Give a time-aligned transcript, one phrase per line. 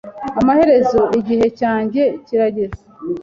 [0.39, 2.79] Amaherezo, igihe cyanjye kirageze.